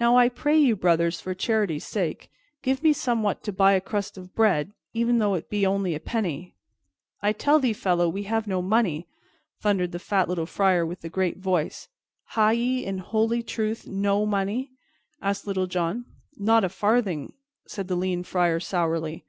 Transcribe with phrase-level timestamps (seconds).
[0.00, 2.28] "Now, I pray you, brothers, for charity's sake,
[2.64, 6.00] give me somewhat to buy a crust of bread, e'en though it be only a
[6.00, 6.56] penny."
[7.22, 9.06] "I tell thee, fellow, we have no money,"
[9.62, 11.86] thundered the fat little Friar with the great voice.
[12.30, 14.72] "Ha' ye, in holy truth, no money?"
[15.22, 16.06] asked Little John.
[16.36, 17.32] "Not a farthing,"
[17.68, 19.24] said the lean Friar sourly.